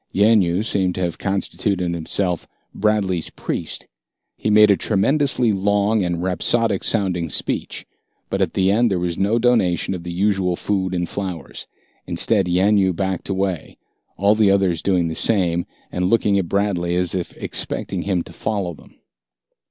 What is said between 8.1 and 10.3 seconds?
but at the end there was no donation of the